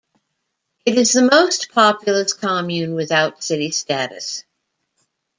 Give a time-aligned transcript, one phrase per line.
[0.83, 4.43] It is the most-populous commune without city status.